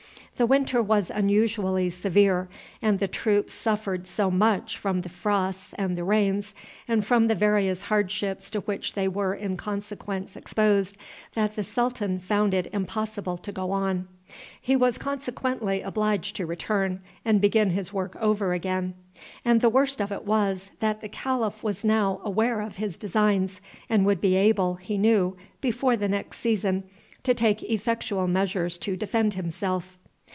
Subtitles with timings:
[0.37, 2.49] The winter was unusually severe,
[2.81, 6.55] and the troops suffered so much from the frosts and the rains,
[6.87, 10.97] and from the various hardships to which they were in consequence exposed,
[11.35, 14.07] that the sultan found it impossible to go on.
[14.59, 18.95] He was consequently obliged to return, and begin his work over again.
[19.45, 23.61] And the worst of it was, that the calif was now aware of his designs,
[23.89, 26.85] and would be able, he knew, before the next season,
[27.21, 29.99] to take effectual measures to defend himself.